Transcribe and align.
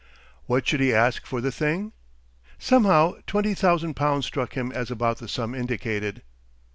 What 0.47 0.67
should 0.67 0.79
he 0.79 0.95
ask 0.95 1.27
for 1.27 1.41
the 1.41 1.51
thing? 1.51 1.91
Somehow 2.57 3.17
twenty 3.27 3.53
thousand 3.53 3.93
pounds 3.93 4.25
struck 4.25 4.53
him 4.53 4.71
as 4.71 4.89
about 4.89 5.19
the 5.19 5.27
sum 5.27 5.53
indicated. 5.53 6.23